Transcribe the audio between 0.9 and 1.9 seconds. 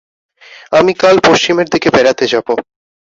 কাল পশ্চিমের দিকে